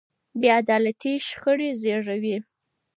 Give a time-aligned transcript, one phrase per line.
[0.39, 2.37] بې عدالتي شخړې زېږوي.